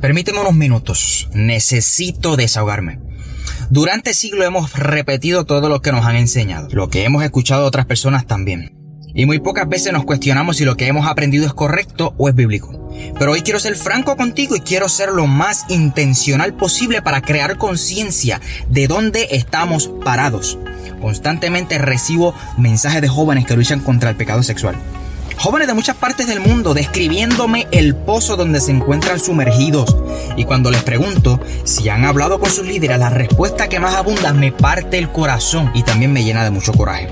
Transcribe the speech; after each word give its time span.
Permíteme 0.00 0.40
unos 0.40 0.54
minutos. 0.54 1.28
Necesito 1.34 2.36
desahogarme. 2.36 3.00
Durante 3.68 4.14
siglos 4.14 4.46
hemos 4.46 4.72
repetido 4.72 5.44
todo 5.44 5.68
lo 5.68 5.82
que 5.82 5.92
nos 5.92 6.06
han 6.06 6.16
enseñado, 6.16 6.68
lo 6.72 6.88
que 6.88 7.04
hemos 7.04 7.22
escuchado 7.22 7.66
otras 7.66 7.84
personas 7.84 8.26
también. 8.26 8.72
Y 9.14 9.26
muy 9.26 9.40
pocas 9.40 9.68
veces 9.68 9.92
nos 9.92 10.04
cuestionamos 10.04 10.56
si 10.56 10.64
lo 10.64 10.76
que 10.76 10.86
hemos 10.86 11.06
aprendido 11.06 11.44
es 11.44 11.52
correcto 11.52 12.14
o 12.16 12.28
es 12.28 12.34
bíblico. 12.34 12.88
Pero 13.18 13.32
hoy 13.32 13.42
quiero 13.42 13.60
ser 13.60 13.76
franco 13.76 14.16
contigo 14.16 14.56
y 14.56 14.60
quiero 14.60 14.88
ser 14.88 15.10
lo 15.10 15.26
más 15.26 15.66
intencional 15.68 16.54
posible 16.54 17.02
para 17.02 17.20
crear 17.20 17.58
conciencia 17.58 18.40
de 18.68 18.88
dónde 18.88 19.28
estamos 19.32 19.90
parados. 20.02 20.58
Constantemente 21.00 21.76
recibo 21.78 22.34
mensajes 22.56 23.02
de 23.02 23.08
jóvenes 23.08 23.44
que 23.44 23.56
luchan 23.56 23.80
contra 23.80 24.10
el 24.10 24.16
pecado 24.16 24.42
sexual. 24.42 24.76
Jóvenes 25.36 25.68
de 25.68 25.74
muchas 25.74 25.96
partes 25.96 26.26
del 26.26 26.40
mundo 26.40 26.74
describiéndome 26.74 27.66
el 27.70 27.94
pozo 27.94 28.36
donde 28.36 28.60
se 28.60 28.72
encuentran 28.72 29.18
sumergidos. 29.18 29.96
Y 30.36 30.44
cuando 30.44 30.70
les 30.70 30.82
pregunto 30.82 31.40
si 31.64 31.88
han 31.88 32.04
hablado 32.04 32.38
con 32.38 32.50
sus 32.50 32.66
líderes, 32.66 32.98
la 32.98 33.10
respuesta 33.10 33.68
que 33.68 33.80
más 33.80 33.94
abunda 33.94 34.32
me 34.32 34.52
parte 34.52 34.98
el 34.98 35.10
corazón 35.10 35.70
y 35.74 35.82
también 35.82 36.12
me 36.12 36.24
llena 36.24 36.44
de 36.44 36.50
mucho 36.50 36.72
coraje. 36.72 37.08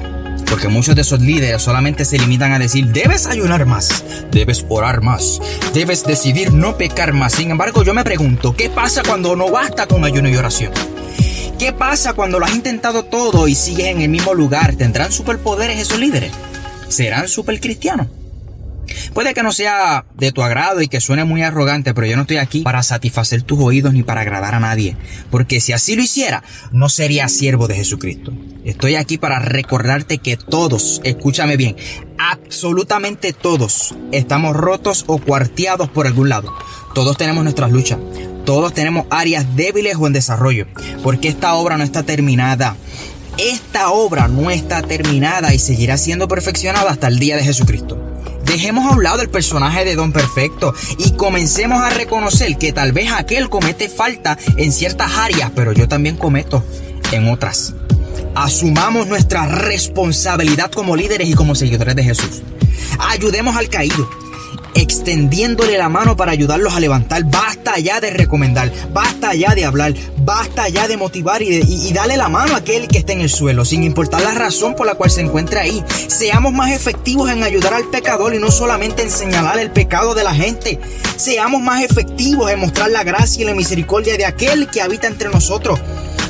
Porque 0.48 0.68
muchos 0.68 0.94
de 0.94 1.02
esos 1.02 1.20
líderes 1.20 1.60
solamente 1.60 2.04
se 2.04 2.18
limitan 2.18 2.52
a 2.52 2.58
decir, 2.58 2.86
debes 2.86 3.26
ayunar 3.26 3.66
más, 3.66 4.02
debes 4.30 4.64
orar 4.68 5.02
más, 5.02 5.40
debes 5.74 6.04
decidir 6.04 6.52
no 6.52 6.76
pecar 6.76 7.12
más. 7.12 7.34
Sin 7.34 7.50
embargo, 7.50 7.82
yo 7.82 7.92
me 7.92 8.04
pregunto, 8.04 8.54
¿qué 8.56 8.70
pasa 8.70 9.02
cuando 9.02 9.36
no 9.36 9.50
basta 9.50 9.86
con 9.86 10.04
ayuno 10.04 10.28
y 10.28 10.36
oración? 10.36 10.72
¿Qué 11.58 11.72
pasa 11.72 12.14
cuando 12.14 12.38
lo 12.38 12.46
has 12.46 12.54
intentado 12.54 13.04
todo 13.04 13.48
y 13.48 13.54
sigues 13.54 13.86
en 13.86 14.00
el 14.00 14.08
mismo 14.08 14.32
lugar? 14.32 14.76
¿Tendrán 14.76 15.12
superpoderes 15.12 15.78
esos 15.78 15.98
líderes? 15.98 16.30
¿Serán 16.88 17.28
supercristianos? 17.28 18.08
Puede 19.12 19.34
que 19.34 19.42
no 19.42 19.52
sea 19.52 20.04
de 20.16 20.32
tu 20.32 20.42
agrado 20.42 20.80
y 20.80 20.88
que 20.88 21.00
suene 21.00 21.24
muy 21.24 21.42
arrogante, 21.42 21.94
pero 21.94 22.06
yo 22.06 22.16
no 22.16 22.22
estoy 22.22 22.38
aquí 22.38 22.62
para 22.62 22.82
satisfacer 22.82 23.42
tus 23.42 23.58
oídos 23.60 23.92
ni 23.92 24.02
para 24.02 24.22
agradar 24.22 24.54
a 24.54 24.60
nadie, 24.60 24.96
porque 25.30 25.60
si 25.60 25.72
así 25.72 25.96
lo 25.96 26.02
hiciera, 26.02 26.42
no 26.72 26.88
sería 26.88 27.28
siervo 27.28 27.68
de 27.68 27.76
Jesucristo. 27.76 28.32
Estoy 28.64 28.96
aquí 28.96 29.18
para 29.18 29.38
recordarte 29.38 30.18
que 30.18 30.36
todos, 30.36 31.00
escúchame 31.04 31.56
bien, 31.56 31.76
absolutamente 32.18 33.32
todos 33.32 33.94
estamos 34.12 34.56
rotos 34.56 35.04
o 35.06 35.18
cuarteados 35.18 35.88
por 35.90 36.06
algún 36.06 36.28
lado. 36.28 36.54
Todos 36.94 37.16
tenemos 37.16 37.44
nuestras 37.44 37.70
luchas, 37.70 37.98
todos 38.44 38.72
tenemos 38.72 39.06
áreas 39.10 39.56
débiles 39.56 39.96
o 39.96 40.06
en 40.06 40.12
desarrollo, 40.12 40.66
porque 41.02 41.28
esta 41.28 41.54
obra 41.54 41.76
no 41.76 41.84
está 41.84 42.02
terminada. 42.02 42.76
Esta 43.38 43.90
obra 43.92 44.26
no 44.26 44.50
está 44.50 44.82
terminada 44.82 45.54
y 45.54 45.60
seguirá 45.60 45.96
siendo 45.96 46.26
perfeccionada 46.26 46.90
hasta 46.90 47.06
el 47.06 47.20
día 47.20 47.36
de 47.36 47.44
Jesucristo. 47.44 47.96
Dejemos 48.44 48.84
a 48.90 48.96
un 48.96 49.04
lado 49.04 49.22
el 49.22 49.28
personaje 49.28 49.84
de 49.84 49.94
Don 49.94 50.12
Perfecto 50.12 50.74
y 50.98 51.12
comencemos 51.12 51.80
a 51.80 51.90
reconocer 51.90 52.58
que 52.58 52.72
tal 52.72 52.90
vez 52.90 53.12
aquel 53.12 53.48
comete 53.48 53.88
falta 53.88 54.36
en 54.56 54.72
ciertas 54.72 55.12
áreas, 55.12 55.52
pero 55.54 55.72
yo 55.72 55.86
también 55.86 56.16
cometo 56.16 56.64
en 57.12 57.28
otras. 57.28 57.74
Asumamos 58.34 59.06
nuestra 59.06 59.46
responsabilidad 59.46 60.72
como 60.72 60.96
líderes 60.96 61.28
y 61.28 61.34
como 61.34 61.54
seguidores 61.54 61.94
de 61.94 62.02
Jesús. 62.02 62.42
Ayudemos 62.98 63.54
al 63.56 63.68
caído 63.68 64.10
extendiéndole 64.74 65.78
la 65.78 65.88
mano 65.88 66.16
para 66.16 66.32
ayudarlos 66.32 66.74
a 66.74 66.80
levantar. 66.80 67.24
Basta 67.24 67.78
ya 67.78 68.00
de 68.00 68.10
recomendar, 68.10 68.70
basta 68.92 69.34
ya 69.34 69.54
de 69.54 69.64
hablar, 69.64 69.94
basta 70.18 70.68
ya 70.68 70.88
de 70.88 70.96
motivar 70.96 71.42
y, 71.42 71.92
darle 71.92 72.16
la 72.16 72.28
mano 72.28 72.54
a 72.54 72.58
aquel 72.58 72.88
que 72.88 72.98
esté 72.98 73.14
en 73.14 73.20
el 73.20 73.30
suelo, 73.30 73.64
sin 73.64 73.82
importar 73.82 74.22
la 74.22 74.32
razón 74.32 74.74
por 74.74 74.86
la 74.86 74.94
cual 74.94 75.10
se 75.10 75.20
encuentra 75.20 75.62
ahí. 75.62 75.82
Seamos 76.06 76.52
más 76.52 76.70
efectivos 76.70 77.30
en 77.30 77.42
ayudar 77.42 77.74
al 77.74 77.88
pecador 77.90 78.34
y 78.34 78.38
no 78.38 78.50
solamente 78.50 79.02
en 79.02 79.10
señalar 79.10 79.58
el 79.58 79.70
pecado 79.70 80.14
de 80.14 80.24
la 80.24 80.34
gente. 80.34 80.78
Seamos 81.16 81.60
más 81.60 81.82
efectivos 81.82 82.50
en 82.50 82.60
mostrar 82.60 82.90
la 82.90 83.04
gracia 83.04 83.42
y 83.42 83.46
la 83.46 83.54
misericordia 83.54 84.16
de 84.16 84.26
aquel 84.26 84.68
que 84.68 84.82
habita 84.82 85.06
entre 85.06 85.30
nosotros. 85.30 85.80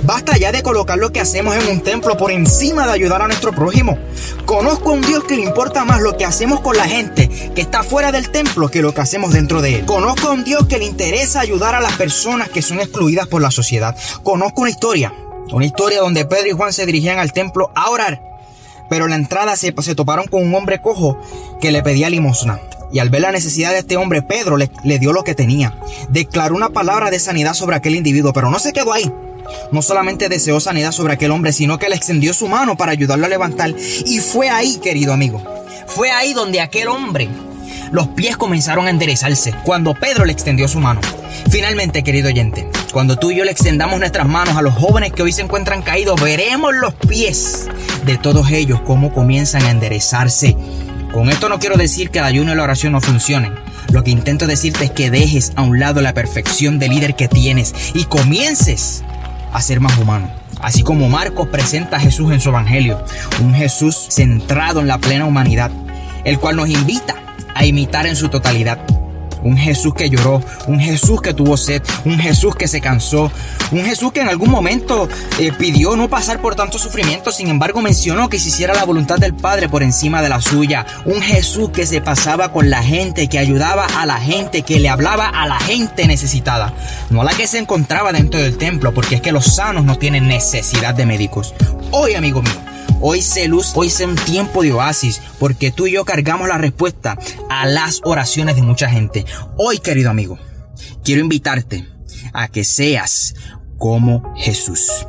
Basta 0.05 0.37
ya 0.37 0.53
de 0.53 0.63
colocar 0.63 0.99
lo 0.99 1.13
que 1.13 1.21
hacemos 1.21 1.57
en 1.57 1.69
un 1.69 1.81
templo 1.81 2.17
por 2.17 2.31
encima 2.31 2.87
de 2.87 2.93
ayudar 2.93 3.23
a 3.23 3.27
nuestro 3.27 3.53
prójimo. 3.53 3.99
Conozco 4.45 4.91
a 4.91 4.93
un 4.95 5.03
Dios 5.03 5.25
que 5.25 5.37
le 5.37 5.43
importa 5.43 5.85
más 5.85 6.01
lo 6.01 6.17
que 6.17 6.25
hacemos 6.25 6.61
con 6.61 6.77
la 6.77 6.89
gente 6.89 7.29
que 7.55 7.61
está 7.61 7.83
fuera 7.83 8.13
del 8.13 8.31
templo 8.31 8.69
que 8.69 8.83
lo 8.83 8.95
que 8.95 9.01
hacemos 9.01 9.33
dentro 9.33 9.61
de 9.61 9.77
él. 9.77 9.85
Conozco 9.85 10.29
a 10.29 10.33
un 10.33 10.45
Dios 10.45 10.67
que 10.67 10.79
le 10.79 10.85
interesa 10.85 11.41
ayudar 11.41 11.75
a 11.75 11.81
las 11.81 11.95
personas 11.95 12.49
que 12.49 12.63
son 12.63 12.81
excluidas 12.81 13.27
por 13.29 13.43
la 13.43 13.51
sociedad. 13.51 13.97
Conozco 14.23 14.63
una 14.63 14.71
historia, 14.71 15.13
una 15.53 15.67
historia 15.67 16.01
donde 16.01 16.25
Pedro 16.25 16.49
y 16.49 16.53
Juan 16.53 16.73
se 16.73 16.87
dirigían 16.87 17.19
al 17.19 17.33
templo 17.33 17.71
a 17.75 17.91
orar. 17.91 18.23
Pero 18.89 19.05
en 19.05 19.11
la 19.11 19.17
entrada 19.17 19.57
se, 19.57 19.75
se 19.81 19.95
toparon 19.95 20.27
con 20.27 20.43
un 20.43 20.55
hombre 20.55 20.81
cojo 20.81 21.21
que 21.61 21.73
le 21.73 21.83
pedía 21.83 22.09
limosna. 22.09 22.61
Y 22.91 23.01
al 23.01 23.11
ver 23.11 23.21
la 23.21 23.33
necesidad 23.33 23.73
de 23.73 23.81
este 23.81 23.99
hombre, 23.99 24.23
Pedro 24.23 24.57
le, 24.57 24.71
le 24.83 24.99
dio 24.99 25.13
lo 25.13 25.25
que 25.25 25.35
tenía. 25.35 25.79
Declaró 26.09 26.55
una 26.55 26.71
palabra 26.71 27.11
de 27.11 27.19
sanidad 27.19 27.53
sobre 27.53 27.77
aquel 27.77 27.95
individuo, 27.95 28.33
pero 28.33 28.51
no 28.51 28.59
se 28.59 28.73
quedó 28.73 28.95
ahí. 28.95 29.13
No 29.73 29.83
solamente 29.83 30.29
deseó 30.29 30.61
sanidad 30.61 30.93
sobre 30.93 31.15
aquel 31.15 31.31
hombre, 31.31 31.53
sino 31.53 31.79
que 31.79 31.89
le 31.89 31.97
extendió 31.97 32.33
su 32.35 32.49
mano 32.49 32.77
para 32.77 32.93
ayudarlo 32.93 33.27
a 33.27 33.29
levantar. 33.29 33.75
Y 34.07 34.19
fue 34.21 34.49
ahí, 34.49 34.79
querido 34.79 35.13
amigo, 35.13 35.43
fue 35.87 36.11
ahí 36.11 36.33
donde 36.33 36.61
aquel 36.61 36.89
hombre, 36.89 37.29
los 37.91 38.09
pies 38.09 38.37
comenzaron 38.37 38.87
a 38.87 38.91
enderezarse, 38.91 39.55
cuando 39.65 39.95
Pedro 39.95 40.25
le 40.25 40.33
extendió 40.33 40.69
su 40.69 40.81
mano. 40.81 41.01
Finalmente, 41.51 42.03
querido 42.03 42.29
oyente, 42.29 42.69
cuando 42.93 43.17
tú 43.17 43.31
y 43.31 43.37
yo 43.37 43.45
le 43.45 43.51
extendamos 43.51 43.99
nuestras 43.99 44.27
manos 44.27 44.57
a 44.57 44.63
los 44.63 44.75
jóvenes 44.75 45.13
que 45.13 45.23
hoy 45.23 45.33
se 45.33 45.43
encuentran 45.43 45.83
caídos, 45.83 46.21
veremos 46.21 46.75
los 46.75 46.95
pies 46.95 47.67
de 48.05 48.19
todos 48.19 48.51
ellos 48.51 48.81
cómo 48.83 49.13
comienzan 49.13 49.63
a 49.63 49.71
enderezarse. 49.71 50.57
Con 51.13 51.31
esto 51.31 51.49
no 51.49 51.59
quiero 51.59 51.77
decir 51.77 52.11
que 52.11 52.19
el 52.19 52.27
ayuno 52.27 52.53
y 52.53 52.57
la 52.57 52.63
oración 52.63 52.93
no 52.93 53.01
funcionen. 53.01 53.55
Lo 53.91 54.05
que 54.05 54.11
intento 54.11 54.47
decirte 54.47 54.85
es 54.85 54.91
que 54.91 55.11
dejes 55.11 55.53
a 55.57 55.63
un 55.63 55.79
lado 55.79 56.03
la 56.03 56.13
perfección 56.13 56.79
de 56.79 56.89
líder 56.89 57.17
que 57.17 57.29
tienes 57.29 57.75
y 57.95 58.05
comiences 58.05 59.03
a 59.53 59.61
ser 59.61 59.81
más 59.81 59.97
humano. 59.99 60.31
Así 60.61 60.83
como 60.83 61.09
Marcos 61.09 61.49
presenta 61.49 61.97
a 61.97 62.01
Jesús 62.01 62.33
en 62.33 62.41
su 62.41 62.49
Evangelio, 62.49 63.05
un 63.41 63.55
Jesús 63.55 63.97
centrado 64.11 64.81
en 64.81 64.89
la 64.89 64.99
plena 64.99 65.25
humanidad, 65.25 65.71
el 66.25 66.39
cual 66.39 66.57
nos 66.57 66.69
invita 66.69 67.15
a 67.55 67.65
imitar 67.65 68.07
en 68.07 68.17
su 68.17 68.29
totalidad. 68.29 68.79
Un 69.43 69.57
Jesús 69.57 69.95
que 69.95 70.11
lloró, 70.11 70.43
un 70.67 70.81
Jesús 70.81 71.21
que 71.23 71.35
tuvo 71.35 71.57
sed, 71.57 71.83
un 72.05 72.19
Jesús 72.19 72.55
que 72.57 72.69
se 72.69 72.81
cansó, 72.81 73.31
un 73.71 73.85
Jesús 73.85 74.13
que 74.13 74.21
en 74.21 74.29
algún 74.29 74.51
momento 74.51 75.09
eh, 75.39 75.53
pidió 75.59 75.97
no 75.97 76.09
pasar 76.09 76.41
por 76.41 76.55
tanto 76.55 76.79
sufrimiento, 76.79 77.33
sin 77.33 77.49
embargo 77.49 77.81
mencionó 77.81 78.29
que 78.29 78.39
se 78.39 78.49
hiciera 78.49 78.75
la 78.75 78.85
voluntad 78.85 79.17
del 79.19 79.35
Padre 79.35 79.69
por 79.69 79.83
encima 79.83 80.23
de 80.23 80.29
la 80.29 80.41
suya. 80.41 80.87
Un 81.05 81.21
Jesús 81.21 81.71
que 81.71 81.87
se 81.87 82.01
pasaba 82.01 82.53
con 82.53 82.71
la 82.71 82.83
gente, 82.83 83.29
que 83.29 83.39
ayudaba 83.39 83.87
a 83.87 84.07
la 84.07 84.17
gente, 84.17 84.63
que 84.63 84.81
le 84.81 84.89
hablaba 84.89 85.29
a 85.29 85.47
la 85.47 85.59
gente 85.61 86.07
necesitada, 86.07 86.73
no 87.11 87.23
a 87.23 87.25
la 87.25 87.35
que 87.35 87.47
se 87.47 87.59
encontraba 87.59 88.13
dentro 88.13 88.41
del 88.41 88.59
templo, 88.59 88.93
porque 88.93 89.17
es 89.17 89.21
que 89.21 89.33
los 89.33 89.55
sanos 89.55 89.85
no 89.85 89.97
tienen 89.97 90.29
necesidad 90.29 90.95
de 90.95 91.07
médicos. 91.07 91.55
Hoy, 91.91 92.15
amigo 92.15 92.43
mío, 92.43 92.68
Hoy 93.01 93.23
se 93.23 93.47
luz, 93.47 93.75
hoy 93.77 93.91
sea 93.91 94.09
un 94.09 94.17
tiempo 94.17 94.63
de 94.63 94.73
oasis, 94.73 95.23
porque 95.39 95.71
tú 95.71 95.87
y 95.87 95.93
yo 95.93 96.05
cargamos 96.05 96.49
la 96.49 96.59
respuesta 96.59 97.17
a 97.49 97.65
las 97.65 98.01
oraciones 98.05 98.57
de 98.57 98.63
mucha 98.63 98.91
gente. 98.91 99.25
Hoy, 99.57 99.79
querido 99.79 100.11
amigo, 100.11 100.37
quiero 101.05 101.21
invitarte 101.21 101.87
a 102.33 102.49
que 102.49 102.65
seas 102.65 103.37
como 103.79 104.35
Jesús. 104.37 105.07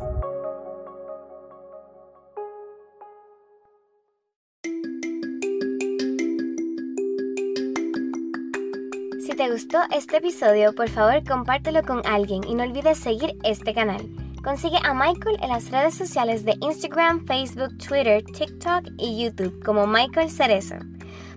Si 9.25 9.36
te 9.36 9.52
gustó 9.52 9.80
este 9.92 10.18
episodio, 10.18 10.75
por 10.75 10.90
favor 10.90 11.24
compártelo 11.28 11.81
con 11.81 12.06
alguien 12.06 12.44
y 12.48 12.54
no 12.54 12.63
olvides 12.63 13.00
seguir 13.00 13.36
este 13.44 13.74
canal. 13.74 14.29
Consigue 14.44 14.77
a 14.83 14.94
Michael 14.94 15.39
en 15.41 15.50
las 15.50 15.71
redes 15.71 15.95
sociales 15.95 16.45
de 16.45 16.56
Instagram, 16.62 17.25
Facebook, 17.25 17.75
Twitter, 17.77 18.24
TikTok 18.24 18.86
y 18.97 19.21
YouTube 19.24 19.62
como 19.63 19.86
Michael 19.86 20.30
Cerezo. 20.30 20.75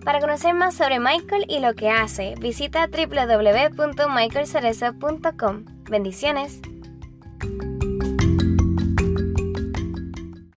Para 0.05 0.21
conocer 0.21 0.55
más 0.55 0.75
sobre 0.75 1.01
Michael 1.01 1.45
y 1.49 1.59
lo 1.61 1.75
que 1.75 1.91
hace, 1.91 2.35
visita 2.41 2.89
www.michaelcerezo.com. 2.89 5.65
Bendiciones. 5.89 6.61